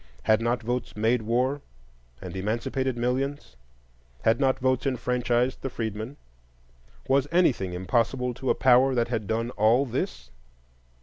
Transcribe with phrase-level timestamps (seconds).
[0.23, 1.61] Had not votes made war
[2.23, 3.55] and emancipated millions?
[4.23, 6.17] Had not votes enfranchised the freedmen?
[7.07, 10.31] Was anything impossible to a power that had done all this?